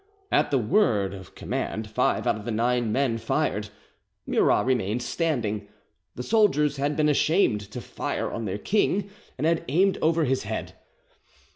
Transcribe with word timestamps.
At 0.31 0.49
the 0.49 0.57
word 0.57 1.13
of 1.13 1.35
command 1.35 1.87
five 1.87 2.25
out 2.25 2.35
of 2.35 2.43
the 2.43 2.49
nine 2.51 2.91
men 2.91 3.19
fired: 3.19 3.69
Murat 4.25 4.65
remained 4.65 5.03
standing. 5.03 5.67
The 6.15 6.23
soldiers 6.23 6.77
had 6.77 6.97
been 6.97 7.07
ashamed 7.07 7.61
to 7.69 7.81
fire 7.81 8.31
on 8.31 8.45
their 8.45 8.57
king, 8.57 9.11
and 9.37 9.45
had 9.45 9.63
aimed 9.67 9.99
over 10.01 10.23
his 10.23 10.41
head. 10.41 10.73